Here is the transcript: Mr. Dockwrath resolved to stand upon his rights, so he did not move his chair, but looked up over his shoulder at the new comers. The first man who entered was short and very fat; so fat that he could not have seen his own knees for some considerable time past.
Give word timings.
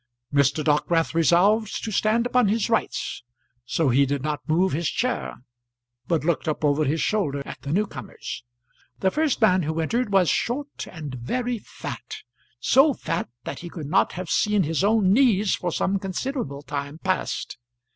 Mr. 0.33 0.63
Dockwrath 0.63 1.13
resolved 1.13 1.83
to 1.83 1.91
stand 1.91 2.25
upon 2.25 2.47
his 2.47 2.71
rights, 2.71 3.21
so 3.67 3.89
he 3.89 4.07
did 4.07 4.23
not 4.23 4.49
move 4.49 4.71
his 4.71 4.89
chair, 4.89 5.35
but 6.07 6.25
looked 6.25 6.47
up 6.47 6.65
over 6.65 6.85
his 6.85 6.99
shoulder 6.99 7.43
at 7.45 7.61
the 7.61 7.71
new 7.71 7.85
comers. 7.85 8.43
The 9.01 9.11
first 9.11 9.39
man 9.41 9.61
who 9.61 9.79
entered 9.79 10.11
was 10.11 10.27
short 10.27 10.87
and 10.87 11.13
very 11.13 11.59
fat; 11.59 12.15
so 12.59 12.95
fat 12.95 13.29
that 13.43 13.59
he 13.59 13.69
could 13.69 13.85
not 13.85 14.13
have 14.13 14.31
seen 14.31 14.63
his 14.63 14.83
own 14.83 15.13
knees 15.13 15.53
for 15.53 15.71
some 15.71 15.99
considerable 15.99 16.63
time 16.63 16.97
past. 16.97 17.59